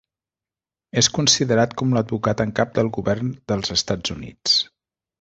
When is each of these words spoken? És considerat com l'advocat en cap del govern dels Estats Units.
És 1.01 1.09
considerat 1.17 1.77
com 1.83 1.95
l'advocat 1.97 2.43
en 2.47 2.57
cap 2.63 2.75
del 2.81 2.93
govern 2.99 3.33
dels 3.53 3.75
Estats 3.81 4.19
Units. 4.21 4.61